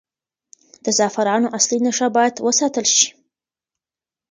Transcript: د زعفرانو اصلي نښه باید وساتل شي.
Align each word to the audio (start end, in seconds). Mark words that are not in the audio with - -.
د 0.83 0.85
زعفرانو 0.97 1.53
اصلي 1.57 1.79
نښه 1.85 2.07
باید 2.15 2.35
وساتل 2.45 2.85
شي. 2.97 3.07